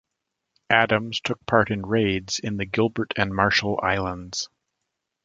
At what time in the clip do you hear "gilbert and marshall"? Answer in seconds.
2.65-3.79